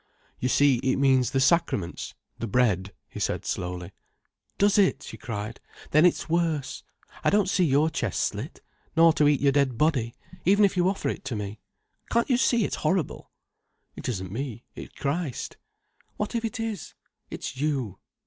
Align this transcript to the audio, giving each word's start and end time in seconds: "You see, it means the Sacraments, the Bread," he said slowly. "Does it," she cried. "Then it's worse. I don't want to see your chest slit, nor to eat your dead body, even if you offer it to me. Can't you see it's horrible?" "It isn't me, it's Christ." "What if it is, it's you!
"You 0.39 0.49
see, 0.49 0.77
it 0.77 0.95
means 0.95 1.29
the 1.29 1.39
Sacraments, 1.39 2.15
the 2.39 2.47
Bread," 2.47 2.91
he 3.07 3.19
said 3.19 3.45
slowly. 3.45 3.91
"Does 4.57 4.79
it," 4.79 5.03
she 5.03 5.15
cried. 5.15 5.59
"Then 5.91 6.07
it's 6.07 6.27
worse. 6.27 6.81
I 7.23 7.29
don't 7.29 7.41
want 7.41 7.49
to 7.49 7.53
see 7.53 7.65
your 7.65 7.91
chest 7.91 8.23
slit, 8.23 8.61
nor 8.97 9.13
to 9.13 9.27
eat 9.27 9.41
your 9.41 9.51
dead 9.51 9.77
body, 9.77 10.15
even 10.43 10.65
if 10.65 10.75
you 10.75 10.89
offer 10.89 11.07
it 11.07 11.23
to 11.25 11.35
me. 11.35 11.59
Can't 12.09 12.31
you 12.31 12.37
see 12.37 12.65
it's 12.65 12.77
horrible?" 12.77 13.29
"It 13.95 14.09
isn't 14.09 14.31
me, 14.31 14.63
it's 14.73 14.91
Christ." 14.95 15.57
"What 16.17 16.33
if 16.33 16.43
it 16.43 16.59
is, 16.59 16.95
it's 17.29 17.57
you! 17.57 17.99